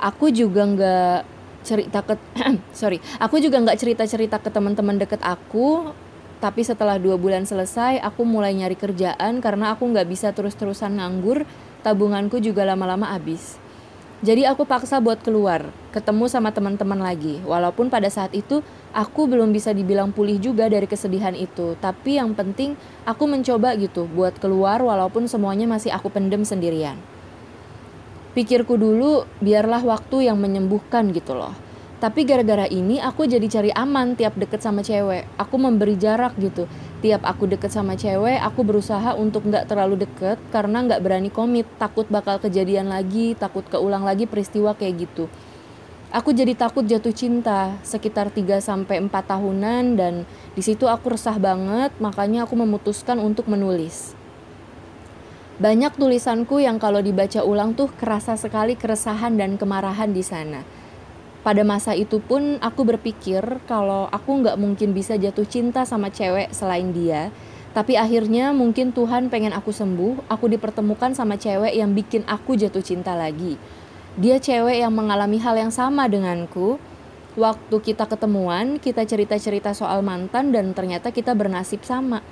[0.00, 1.20] Aku juga nggak
[1.64, 2.14] cerita ke
[2.76, 5.96] sorry aku juga nggak cerita cerita ke teman-teman deket aku
[6.44, 11.48] tapi setelah dua bulan selesai, aku mulai nyari kerjaan karena aku nggak bisa terus-terusan nganggur,
[11.80, 13.56] tabunganku juga lama-lama habis.
[14.20, 17.40] Jadi aku paksa buat keluar, ketemu sama teman-teman lagi.
[17.48, 18.60] Walaupun pada saat itu
[18.92, 22.76] aku belum bisa dibilang pulih juga dari kesedihan itu, tapi yang penting
[23.08, 27.00] aku mencoba gitu buat keluar walaupun semuanya masih aku pendem sendirian.
[28.36, 31.56] Pikirku dulu, biarlah waktu yang menyembuhkan gitu loh.
[32.04, 35.24] Tapi gara-gara ini aku jadi cari aman tiap deket sama cewek.
[35.40, 36.68] Aku memberi jarak gitu.
[37.00, 41.64] Tiap aku deket sama cewek, aku berusaha untuk nggak terlalu deket karena nggak berani komit.
[41.80, 45.32] Takut bakal kejadian lagi, takut keulang lagi peristiwa kayak gitu.
[46.12, 51.40] Aku jadi takut jatuh cinta sekitar 3 sampai 4 tahunan dan di situ aku resah
[51.40, 54.12] banget, makanya aku memutuskan untuk menulis.
[55.56, 60.83] Banyak tulisanku yang kalau dibaca ulang tuh kerasa sekali keresahan dan kemarahan di sana
[61.44, 66.48] pada masa itu pun aku berpikir kalau aku nggak mungkin bisa jatuh cinta sama cewek
[66.56, 67.28] selain dia.
[67.76, 72.80] Tapi akhirnya mungkin Tuhan pengen aku sembuh, aku dipertemukan sama cewek yang bikin aku jatuh
[72.80, 73.60] cinta lagi.
[74.16, 76.80] Dia cewek yang mengalami hal yang sama denganku.
[77.34, 82.24] Waktu kita ketemuan, kita cerita-cerita soal mantan dan ternyata kita bernasib sama.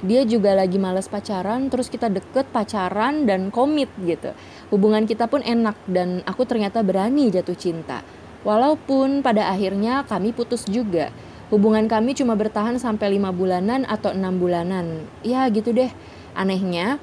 [0.00, 4.30] Dia juga lagi males pacaran, terus kita deket pacaran dan komit gitu.
[4.70, 8.23] Hubungan kita pun enak dan aku ternyata berani jatuh cinta.
[8.44, 11.08] Walaupun pada akhirnya kami putus juga.
[11.48, 15.08] Hubungan kami cuma bertahan sampai lima bulanan atau enam bulanan.
[15.24, 15.88] Ya gitu deh.
[16.36, 17.00] Anehnya,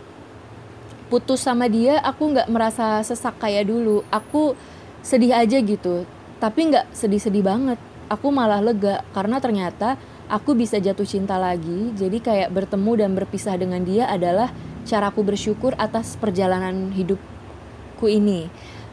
[1.10, 4.06] putus sama dia aku nggak merasa sesak kayak dulu.
[4.13, 4.54] Aku
[5.01, 6.06] sedih aja gitu.
[6.38, 7.82] Tapi nggak sedih-sedih banget.
[8.06, 9.97] Aku malah lega karena ternyata
[10.30, 11.89] aku bisa jatuh cinta lagi.
[11.97, 14.54] Jadi kayak bertemu dan berpisah dengan dia adalah
[14.86, 18.49] caraku bersyukur atas perjalanan hidupku ini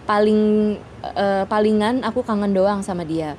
[0.09, 0.41] paling
[1.05, 3.37] uh, palingan aku kangen doang sama dia.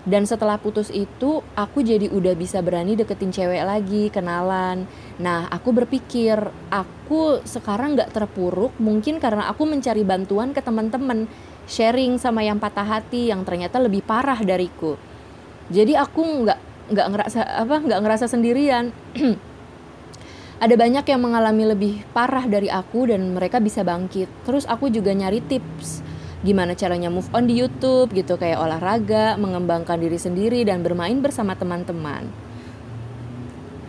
[0.00, 4.88] Dan setelah putus itu aku jadi udah bisa berani deketin cewek lagi kenalan.
[5.20, 6.40] Nah aku berpikir
[6.72, 11.28] aku sekarang nggak terpuruk mungkin karena aku mencari bantuan ke teman-teman
[11.68, 14.96] sharing sama yang patah hati yang ternyata lebih parah dariku.
[15.68, 16.58] Jadi aku nggak
[16.90, 18.96] nggak ngerasa apa nggak ngerasa sendirian.
[20.64, 24.28] Ada banyak yang mengalami lebih parah dari aku dan mereka bisa bangkit.
[24.44, 26.09] Terus aku juga nyari tips
[26.40, 31.52] gimana caranya move on di YouTube gitu kayak olahraga, mengembangkan diri sendiri dan bermain bersama
[31.52, 32.28] teman-teman.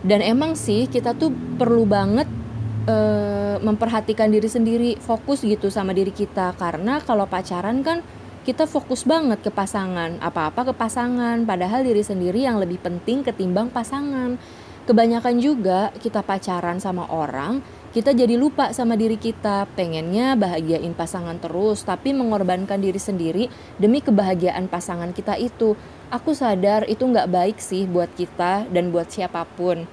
[0.02, 2.26] Dan emang sih kita tuh perlu banget
[2.90, 8.02] uh, memperhatikan diri sendiri, fokus gitu sama diri kita karena kalau pacaran kan
[8.42, 13.70] kita fokus banget ke pasangan, apa-apa ke pasangan, padahal diri sendiri yang lebih penting ketimbang
[13.70, 14.34] pasangan.
[14.82, 17.62] Kebanyakan juga kita pacaran sama orang
[17.92, 24.00] kita jadi lupa sama diri kita, pengennya bahagiain pasangan terus, tapi mengorbankan diri sendiri demi
[24.00, 25.76] kebahagiaan pasangan kita itu.
[26.08, 29.84] Aku sadar itu nggak baik sih buat kita dan buat siapa pun.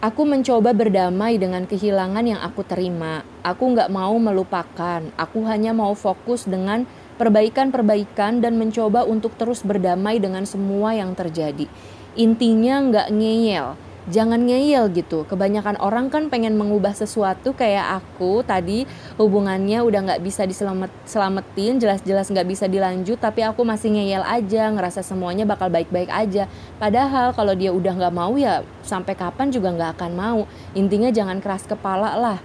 [0.00, 3.28] Aku mencoba berdamai dengan kehilangan yang aku terima.
[3.44, 5.04] Aku nggak mau melupakan.
[5.20, 6.88] Aku hanya mau fokus dengan
[7.20, 11.68] perbaikan-perbaikan dan mencoba untuk terus berdamai dengan semua yang terjadi.
[12.16, 15.26] Intinya nggak ngeyel jangan ngeyel gitu.
[15.26, 18.86] Kebanyakan orang kan pengen mengubah sesuatu kayak aku tadi
[19.18, 25.02] hubungannya udah nggak bisa diselamatin, jelas-jelas nggak bisa dilanjut, tapi aku masih ngeyel aja, ngerasa
[25.02, 26.46] semuanya bakal baik-baik aja.
[26.78, 30.40] Padahal kalau dia udah nggak mau ya sampai kapan juga nggak akan mau.
[30.78, 32.38] Intinya jangan keras kepala lah.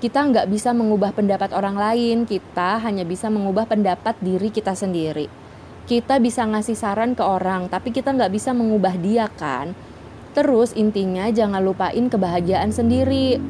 [0.00, 5.28] Kita nggak bisa mengubah pendapat orang lain, kita hanya bisa mengubah pendapat diri kita sendiri.
[5.84, 9.76] Kita bisa ngasih saran ke orang, tapi kita nggak bisa mengubah dia kan
[10.30, 13.42] Terus intinya jangan lupain kebahagiaan sendiri.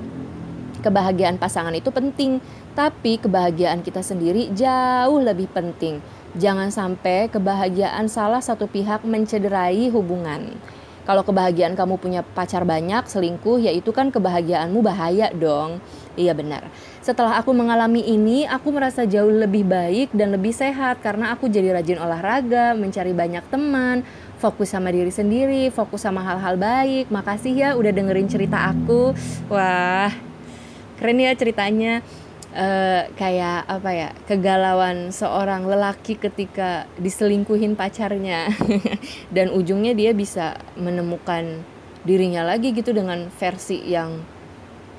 [0.80, 2.40] Kebahagiaan pasangan itu penting,
[2.72, 6.00] tapi kebahagiaan kita sendiri jauh lebih penting.
[6.40, 10.56] Jangan sampai kebahagiaan salah satu pihak mencederai hubungan.
[11.04, 15.82] Kalau kebahagiaan kamu punya pacar banyak, selingkuh, ya itu kan kebahagiaanmu bahaya dong.
[16.14, 16.70] Iya benar.
[17.02, 21.74] Setelah aku mengalami ini, aku merasa jauh lebih baik dan lebih sehat karena aku jadi
[21.74, 24.06] rajin olahraga, mencari banyak teman,
[24.40, 27.12] fokus sama diri sendiri, fokus sama hal-hal baik.
[27.12, 29.12] Makasih ya udah dengerin cerita aku.
[29.52, 30.08] Wah,
[30.96, 32.00] keren ya ceritanya.
[32.50, 38.50] Uh, kayak apa ya kegalauan seorang lelaki ketika diselingkuhin pacarnya
[39.36, 41.62] dan ujungnya dia bisa menemukan
[42.02, 44.18] dirinya lagi gitu dengan versi yang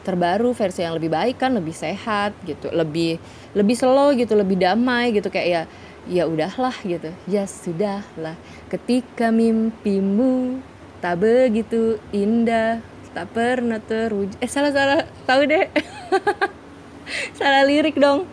[0.01, 3.21] terbaru versi yang lebih baik kan lebih sehat gitu lebih
[3.53, 5.61] lebih slow gitu lebih damai gitu kayak ya
[6.09, 8.33] ya udahlah gitu ya sudahlah
[8.71, 10.63] ketika mimpimu
[11.03, 12.79] tak begitu indah
[13.11, 15.03] tak pernah terwujud eh salah salah.
[15.27, 15.67] Tahu deh.
[17.37, 18.23] Salah lirik dong.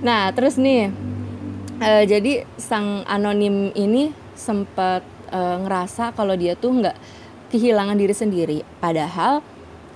[0.00, 0.88] Nah terus nih.
[1.80, 5.00] Uh, jadi sang anonim ini sempat
[5.32, 6.96] uh, ngerasa kalau dia tuh nggak
[7.52, 8.58] kehilangan diri sendiri.
[8.80, 9.44] Padahal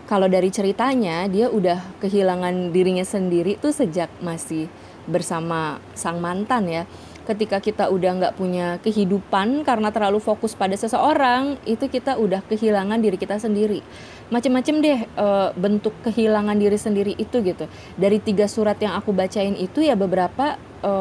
[0.05, 4.69] kalau dari ceritanya dia udah kehilangan dirinya sendiri tuh sejak masih
[5.09, 6.83] bersama sang mantan ya
[7.25, 13.01] ketika kita udah nggak punya kehidupan karena terlalu fokus pada seseorang itu kita udah kehilangan
[13.01, 13.81] diri kita sendiri.
[14.29, 17.65] Macem-macem deh e, bentuk kehilangan diri sendiri itu gitu.
[17.97, 20.93] Dari tiga surat yang aku bacain itu ya beberapa e,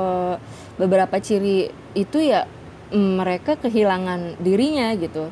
[0.79, 2.47] beberapa ciri itu ya
[2.95, 5.27] mm, mereka kehilangan dirinya gitu.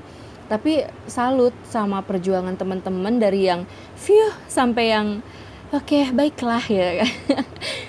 [0.52, 3.64] Tapi salut sama perjuangan teman-teman dari yang
[3.96, 5.08] view sampai yang
[5.72, 7.08] oke okay, baiklah ya.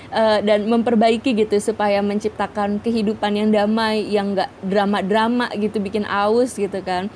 [0.09, 6.55] Uh, dan memperbaiki gitu supaya menciptakan kehidupan yang damai yang enggak drama-drama gitu bikin aus
[6.55, 7.11] gitu kan.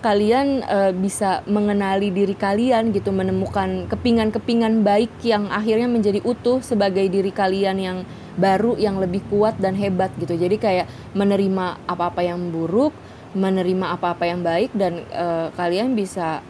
[0.00, 7.04] Kalian uh, bisa mengenali diri kalian gitu menemukan kepingan-kepingan baik yang akhirnya menjadi utuh sebagai
[7.12, 7.98] diri kalian yang
[8.40, 10.32] baru yang lebih kuat dan hebat gitu.
[10.32, 12.96] Jadi kayak menerima apa-apa yang buruk
[13.30, 16.42] menerima apa-apa yang baik dan uh, kalian bisa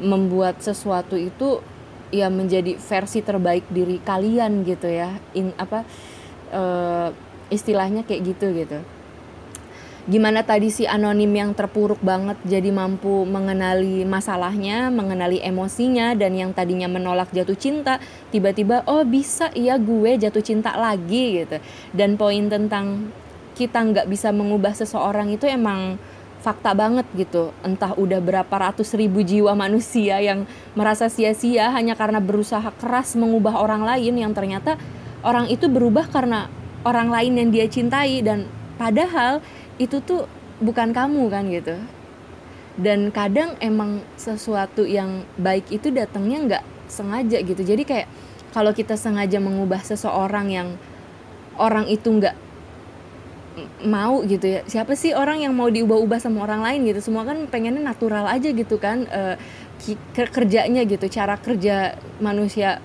[0.00, 1.60] membuat sesuatu itu
[2.14, 5.18] ya menjadi versi terbaik diri kalian gitu ya.
[5.34, 5.82] In apa
[6.54, 7.10] uh,
[7.50, 8.78] istilahnya kayak gitu gitu.
[10.04, 16.52] Gimana tadi si anonim yang terpuruk banget jadi mampu mengenali masalahnya, mengenali emosinya dan yang
[16.52, 17.96] tadinya menolak jatuh cinta
[18.28, 21.56] tiba-tiba oh bisa iya gue jatuh cinta lagi gitu.
[21.96, 23.10] Dan poin tentang
[23.56, 25.96] kita nggak bisa mengubah seseorang itu emang
[26.44, 27.56] fakta banget gitu.
[27.64, 30.44] Entah udah berapa ratus ribu jiwa manusia yang
[30.76, 34.76] merasa sia-sia hanya karena berusaha keras mengubah orang lain yang ternyata
[35.24, 36.52] orang itu berubah karena
[36.84, 38.20] orang lain yang dia cintai.
[38.20, 38.44] Dan
[38.76, 39.40] padahal
[39.80, 40.28] itu tuh
[40.60, 41.80] bukan kamu kan gitu.
[42.76, 47.64] Dan kadang emang sesuatu yang baik itu datangnya nggak sengaja gitu.
[47.64, 48.08] Jadi kayak
[48.52, 50.68] kalau kita sengaja mengubah seseorang yang
[51.56, 52.43] orang itu nggak
[53.86, 54.60] mau gitu ya.
[54.66, 57.10] Siapa sih orang yang mau diubah-ubah sama orang lain gitu?
[57.10, 59.36] Semua kan pengennya natural aja gitu kan uh,
[60.14, 62.82] kerjanya gitu cara kerja manusia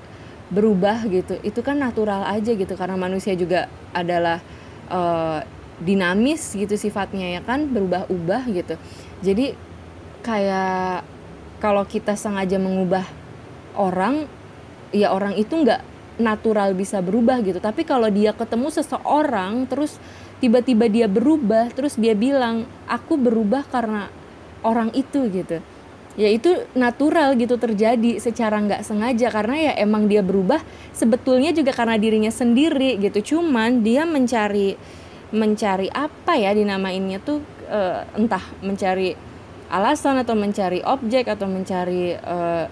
[0.54, 1.38] berubah gitu.
[1.42, 4.42] Itu kan natural aja gitu karena manusia juga adalah
[4.90, 5.42] uh,
[5.80, 8.76] dinamis gitu sifatnya ya kan berubah-ubah gitu.
[9.26, 9.56] Jadi
[10.22, 11.08] kayak
[11.64, 13.08] kalau kita sengaja mengubah
[13.80, 14.28] orang
[14.92, 15.82] ya orang itu nggak
[16.20, 17.64] natural bisa berubah gitu.
[17.64, 19.98] Tapi kalau dia ketemu seseorang terus
[20.40, 24.08] tiba-tiba dia berubah terus dia bilang aku berubah karena
[24.64, 25.60] orang itu gitu.
[26.20, 30.60] Ya itu natural gitu terjadi secara nggak sengaja karena ya emang dia berubah
[30.92, 33.36] sebetulnya juga karena dirinya sendiri gitu.
[33.36, 34.76] Cuman dia mencari
[35.30, 39.14] mencari apa ya dinamainnya tuh uh, entah mencari
[39.70, 42.66] alasan atau mencari objek atau mencari uh,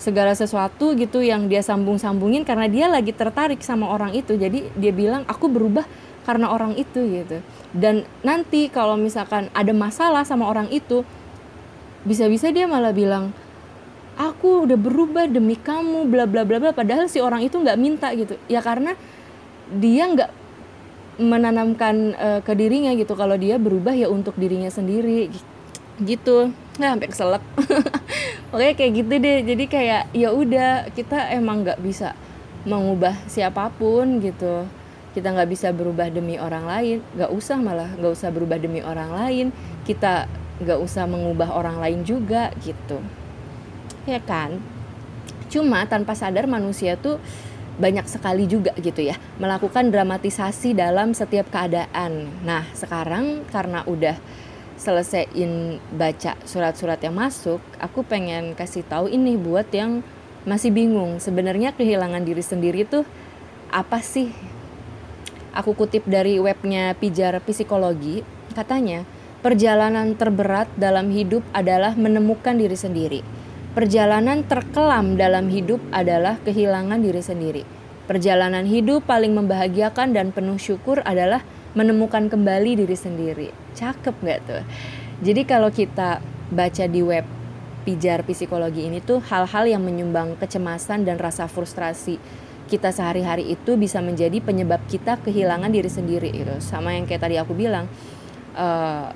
[0.00, 4.38] segala sesuatu gitu yang dia sambung-sambungin karena dia lagi tertarik sama orang itu.
[4.38, 5.84] Jadi dia bilang aku berubah
[6.24, 7.40] karena orang itu gitu.
[7.72, 11.06] Dan nanti kalau misalkan ada masalah sama orang itu
[12.04, 13.32] bisa-bisa dia malah bilang
[14.16, 16.70] aku udah berubah demi kamu bla bla bla bla.
[16.76, 18.36] Padahal si orang itu nggak minta gitu.
[18.50, 18.96] Ya karena
[19.70, 20.30] dia nggak
[21.20, 23.16] menanamkan uh, ke dirinya gitu.
[23.16, 25.32] Kalau dia berubah ya untuk dirinya sendiri
[26.00, 26.52] gitu.
[26.76, 27.42] Nggak sampai keselak.
[28.54, 29.38] Oke kayak gitu deh.
[29.44, 32.12] Jadi kayak ya udah kita emang nggak bisa
[32.68, 34.68] mengubah siapa pun gitu
[35.10, 39.10] kita nggak bisa berubah demi orang lain nggak usah malah nggak usah berubah demi orang
[39.10, 39.46] lain.
[39.82, 43.00] Kita nggak usah mengubah orang lain juga gitu.
[44.06, 44.60] Ya kan?
[45.50, 47.18] Cuma tanpa sadar manusia tuh
[47.80, 52.28] banyak sekali juga gitu ya melakukan dramatisasi dalam setiap keadaan.
[52.44, 54.20] Nah sekarang karena udah
[54.80, 60.04] selesaiin baca surat-surat yang masuk, aku pengen kasih tahu ini buat yang
[60.44, 61.20] masih bingung.
[61.20, 63.04] Sebenarnya kehilangan diri sendiri tuh
[63.72, 64.32] apa sih
[65.50, 68.22] Aku kutip dari webnya Pijar Psikologi,
[68.54, 69.02] katanya,
[69.42, 73.20] perjalanan terberat dalam hidup adalah menemukan diri sendiri.
[73.74, 77.62] Perjalanan terkelam dalam hidup adalah kehilangan diri sendiri.
[78.06, 81.42] Perjalanan hidup paling membahagiakan dan penuh syukur adalah
[81.78, 83.48] menemukan kembali diri sendiri.
[83.78, 84.62] Cakep gak tuh?
[85.22, 86.18] Jadi kalau kita
[86.50, 87.22] baca di web
[87.86, 92.18] Pijar Psikologi ini tuh hal-hal yang menyumbang kecemasan dan rasa frustrasi
[92.70, 96.54] kita sehari-hari itu bisa menjadi penyebab kita kehilangan diri sendiri gitu.
[96.62, 97.90] Sama yang kayak tadi aku bilang
[98.54, 99.10] uh,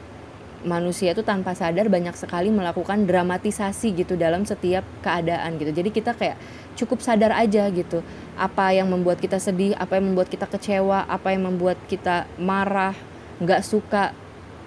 [0.66, 5.70] manusia itu tanpa sadar banyak sekali melakukan dramatisasi gitu dalam setiap keadaan gitu.
[5.70, 6.40] Jadi kita kayak
[6.74, 8.02] cukup sadar aja gitu.
[8.34, 12.96] Apa yang membuat kita sedih apa yang membuat kita kecewa apa yang membuat kita marah
[13.38, 14.10] nggak suka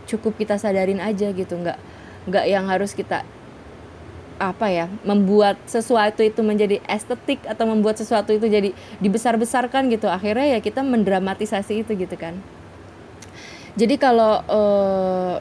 [0.08, 1.60] cukup kita sadarin aja gitu.
[1.60, 1.78] Nggak
[2.30, 3.26] nggak yang harus kita
[4.38, 8.70] apa ya membuat sesuatu itu menjadi estetik atau membuat sesuatu itu jadi
[9.02, 10.08] dibesar-besarkan gitu.
[10.08, 12.38] Akhirnya ya kita mendramatisasi itu gitu kan.
[13.78, 15.38] Jadi kalau uh,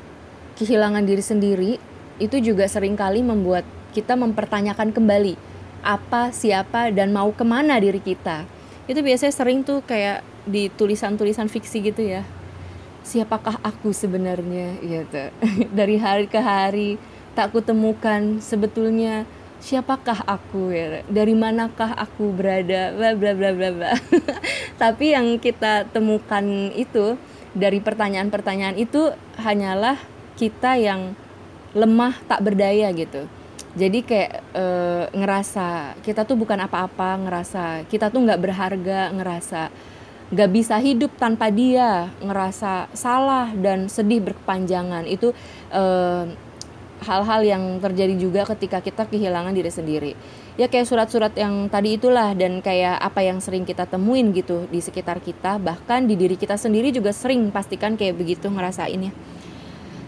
[0.60, 1.72] kehilangan diri sendiri
[2.16, 5.36] itu juga sering kali membuat kita mempertanyakan kembali
[5.84, 8.44] apa siapa dan mau ke mana diri kita.
[8.84, 12.22] Itu biasanya sering tuh kayak di tulisan-tulisan fiksi gitu ya.
[13.06, 14.76] Siapakah aku sebenarnya?
[14.82, 15.22] Gitu.
[15.78, 17.00] Dari hari ke hari
[17.36, 19.28] tak kutemukan sebetulnya
[19.60, 23.92] siapakah aku ya dari manakah aku berada bla bla bla bla bla.
[24.82, 27.20] Tapi yang kita temukan itu
[27.56, 29.96] dari pertanyaan-pertanyaan itu hanyalah
[30.36, 31.16] kita yang
[31.76, 33.28] lemah tak berdaya gitu.
[33.76, 34.64] Jadi kayak e,
[35.12, 39.68] ngerasa kita tuh bukan apa-apa ngerasa kita tuh nggak berharga ngerasa
[40.32, 45.04] nggak bisa hidup tanpa dia ngerasa salah dan sedih berkepanjangan.
[45.04, 45.36] Itu
[45.68, 45.84] e,
[47.04, 50.12] hal-hal yang terjadi juga ketika kita kehilangan diri sendiri.
[50.56, 54.80] Ya kayak surat-surat yang tadi itulah dan kayak apa yang sering kita temuin gitu di
[54.80, 59.12] sekitar kita, bahkan di diri kita sendiri juga sering pastikan kayak begitu ngerasainnya.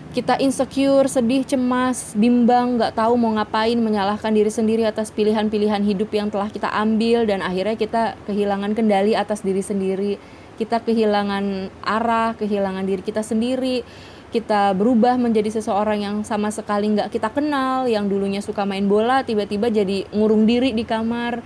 [0.09, 6.09] Kita insecure, sedih, cemas, bimbang, nggak tahu mau ngapain, menyalahkan diri sendiri atas pilihan-pilihan hidup
[6.17, 10.17] yang telah kita ambil dan akhirnya kita kehilangan kendali atas diri sendiri.
[10.57, 13.85] Kita kehilangan arah, kehilangan diri kita sendiri
[14.29, 19.25] kita berubah menjadi seseorang yang sama sekali nggak kita kenal, yang dulunya suka main bola,
[19.25, 21.41] tiba-tiba jadi ngurung diri di kamar,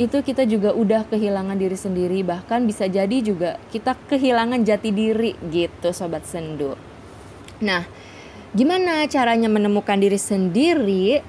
[0.00, 5.36] itu kita juga udah kehilangan diri sendiri, bahkan bisa jadi juga kita kehilangan jati diri
[5.52, 6.72] gitu, sobat sendu.
[7.60, 7.84] Nah,
[8.56, 11.20] gimana caranya menemukan diri sendiri?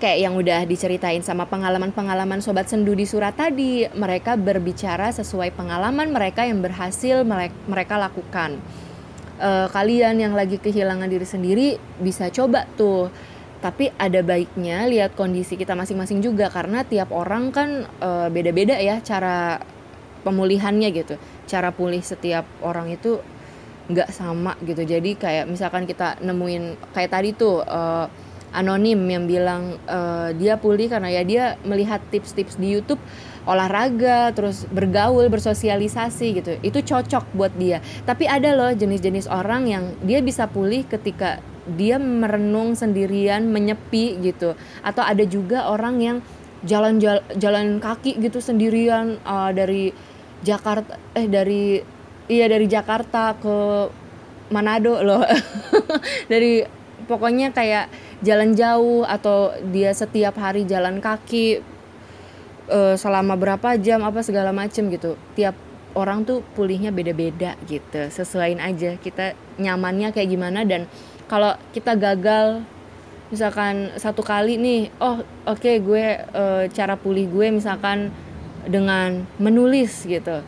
[0.00, 6.10] Kayak yang udah diceritain sama pengalaman-pengalaman sobat sendu di surat tadi, mereka berbicara sesuai pengalaman
[6.10, 7.22] mereka yang berhasil
[7.68, 8.58] mereka lakukan
[9.40, 11.68] uh, kalian yang lagi kehilangan diri sendiri
[11.98, 13.08] bisa coba tuh.
[13.60, 19.04] Tapi ada baiknya lihat kondisi kita masing-masing juga karena tiap orang kan beda beda-beda ya
[19.04, 19.60] cara
[20.24, 21.20] pemulihannya gitu.
[21.44, 23.20] Cara pulih setiap orang itu
[23.92, 24.80] nggak sama gitu.
[24.80, 28.08] Jadi kayak misalkan kita nemuin kayak tadi tuh uh,
[28.56, 33.02] anonim yang bilang uh, dia pulih karena ya dia melihat tips-tips di YouTube
[33.48, 36.52] olahraga terus bergaul bersosialisasi gitu.
[36.60, 37.80] Itu cocok buat dia.
[38.04, 44.56] Tapi ada loh jenis-jenis orang yang dia bisa pulih ketika dia merenung sendirian menyepi gitu.
[44.84, 46.16] Atau ada juga orang yang
[46.64, 47.00] jalan
[47.40, 49.96] jalan kaki gitu sendirian uh, dari
[50.44, 51.80] Jakarta eh dari
[52.28, 53.56] iya dari Jakarta ke
[54.50, 55.22] Manado loh.
[56.32, 56.66] Dari
[57.06, 57.86] pokoknya kayak
[58.18, 61.62] jalan jauh atau dia setiap hari jalan kaki
[62.70, 65.18] uh, selama berapa jam apa segala macem gitu.
[65.34, 65.52] Tiap
[65.98, 68.06] orang tuh pulihnya beda-beda gitu.
[68.08, 70.86] Sesuaiin aja kita nyamannya kayak gimana dan
[71.26, 72.62] kalau kita gagal
[73.30, 78.14] misalkan satu kali nih oh oke okay, gue uh, cara pulih gue misalkan
[78.66, 80.42] dengan menulis gitu.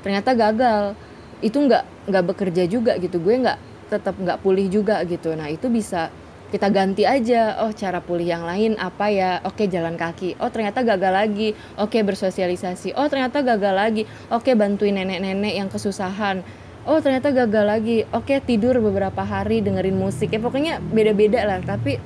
[0.00, 0.96] Ternyata gagal.
[1.44, 3.20] Itu nggak nggak bekerja juga gitu.
[3.20, 3.58] Gue nggak
[3.92, 5.36] tetap nggak pulih juga gitu.
[5.36, 6.08] Nah itu bisa
[6.50, 7.58] kita ganti aja.
[7.66, 9.42] Oh cara pulih yang lain apa ya?
[9.42, 10.38] Oke jalan kaki.
[10.38, 11.48] Oh ternyata gagal lagi.
[11.74, 12.94] Oke bersosialisasi.
[12.94, 14.02] Oh ternyata gagal lagi.
[14.30, 16.46] Oke bantuin nenek-nenek yang kesusahan.
[16.86, 18.06] Oh ternyata gagal lagi.
[18.14, 20.30] Oke tidur beberapa hari dengerin musik.
[20.30, 21.58] Ya pokoknya beda-beda lah.
[21.58, 21.98] Tapi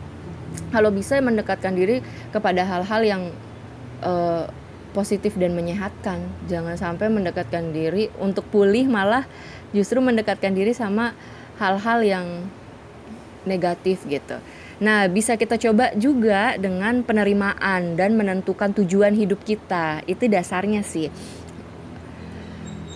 [0.73, 2.01] kalau bisa mendekatkan diri
[2.33, 3.23] kepada hal-hal yang
[4.01, 4.49] uh,
[4.97, 6.25] positif dan menyehatkan.
[6.49, 9.29] Jangan sampai mendekatkan diri untuk pulih malah
[9.71, 11.15] justru mendekatkan diri sama
[11.61, 12.27] hal-hal yang
[13.45, 14.41] negatif gitu.
[14.81, 20.01] Nah, bisa kita coba juga dengan penerimaan dan menentukan tujuan hidup kita.
[20.09, 21.13] Itu dasarnya sih.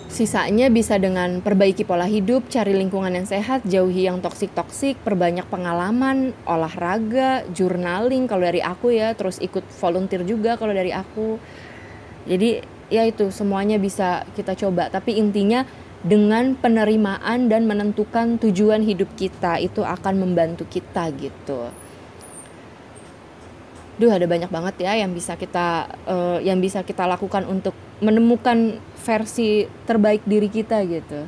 [0.09, 6.31] Sisanya bisa dengan perbaiki pola hidup, cari lingkungan yang sehat, jauhi yang toksik-toksik, perbanyak pengalaman,
[6.47, 11.35] olahraga, journaling kalau dari aku ya, terus ikut volunteer juga kalau dari aku.
[12.31, 15.67] Jadi ya itu semuanya bisa kita coba, tapi intinya
[16.05, 21.73] dengan penerimaan dan menentukan tujuan hidup kita itu akan membantu kita gitu.
[23.97, 27.73] Duh ada banyak banget ya yang bisa kita uh, yang bisa kita lakukan untuk
[28.05, 31.25] menemukan versi terbaik diri kita gitu.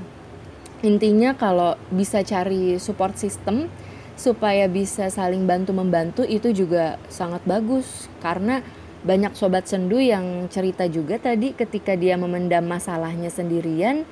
[0.85, 3.65] Intinya kalau bisa cari support system
[4.13, 8.61] supaya bisa saling bantu membantu itu juga sangat bagus karena
[9.01, 14.05] banyak sobat sendu yang cerita juga tadi ketika dia memendam masalahnya sendirian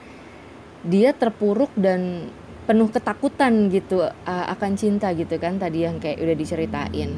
[0.85, 2.29] dia terpuruk dan
[2.65, 7.09] penuh ketakutan gitu uh, akan cinta gitu kan tadi yang kayak udah diceritain.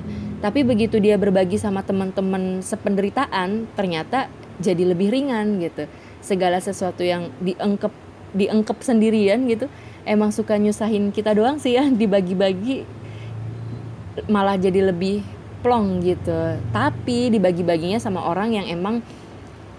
[0.43, 4.27] Tapi begitu dia berbagi sama teman-teman sependeritaan, ternyata
[4.59, 5.87] jadi lebih ringan gitu.
[6.19, 7.91] Segala sesuatu yang diengkep
[8.35, 9.71] diengkep sendirian gitu,
[10.03, 12.83] emang suka nyusahin kita doang sih ya dibagi-bagi
[14.27, 15.23] malah jadi lebih
[15.63, 16.59] plong gitu.
[16.75, 18.99] Tapi dibagi-baginya sama orang yang emang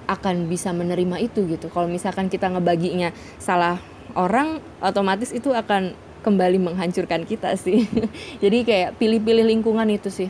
[0.08, 3.76] akan bisa menerima itu gitu kalau misalkan kita ngebaginya salah
[4.16, 5.92] orang otomatis itu akan
[6.24, 7.84] kembali menghancurkan kita sih
[8.42, 10.28] jadi kayak pilih-pilih lingkungan itu sih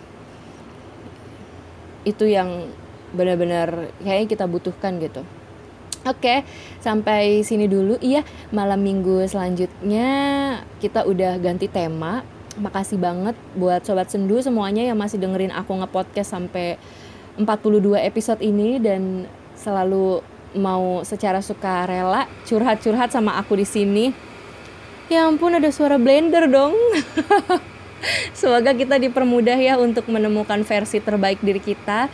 [2.03, 2.68] itu yang
[3.14, 5.22] benar-benar kayaknya kita butuhkan gitu
[6.07, 6.47] Oke,
[6.79, 7.99] sampai sini dulu.
[7.99, 8.22] Iya,
[8.55, 10.09] malam minggu selanjutnya
[10.79, 12.22] kita udah ganti tema.
[12.55, 16.79] Makasih banget buat sobat sendu semuanya yang masih dengerin aku nge-podcast sampai
[17.37, 19.26] 42 episode ini dan
[19.59, 20.23] selalu
[20.57, 24.07] mau secara suka rela curhat-curhat sama aku di sini.
[25.09, 26.77] Ya ampun ada suara blender dong.
[28.39, 32.07] Semoga kita dipermudah ya untuk menemukan versi terbaik diri kita.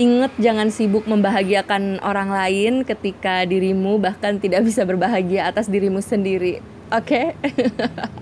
[0.00, 6.64] Ingat jangan sibuk membahagiakan orang lain ketika dirimu bahkan tidak bisa berbahagia atas dirimu sendiri.
[6.90, 7.36] Oke?
[7.36, 7.52] Okay?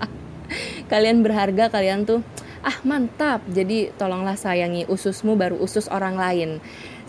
[0.91, 2.19] kalian berharga, kalian tuh
[2.65, 3.39] ah mantap.
[3.47, 6.49] Jadi tolonglah sayangi ususmu baru usus orang lain.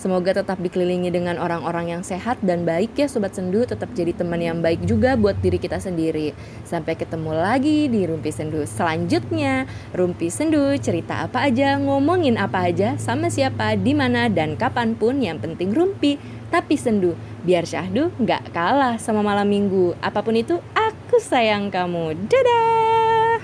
[0.01, 3.69] Semoga tetap dikelilingi dengan orang-orang yang sehat dan baik ya Sobat Sendu.
[3.69, 6.33] Tetap jadi teman yang baik juga buat diri kita sendiri.
[6.65, 9.69] Sampai ketemu lagi di Rumpi Sendu selanjutnya.
[9.93, 15.21] Rumpi Sendu cerita apa aja, ngomongin apa aja Sama siapa, di mana dan kapan pun.
[15.21, 16.17] Yang penting rumpi
[16.49, 17.15] Tapi sendu,
[17.47, 19.95] biar syahdu nggak kalah sama malam minggu.
[20.01, 22.17] Apa pun itu, aku sayang kamu.
[22.27, 23.39] Dadah!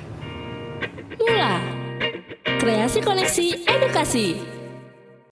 [1.21, 1.55] Mula
[2.59, 4.56] Kreasi Koneksi Edukasi